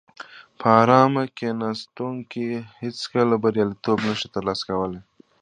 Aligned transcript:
په 0.59 0.67
ارامه 0.81 1.23
کیناستونکي 1.37 2.47
هیڅکله 2.81 3.35
بریالیتوب 3.43 3.99
نشي 4.07 4.27
ترلاسه 4.35 4.63
کولای. 4.69 5.01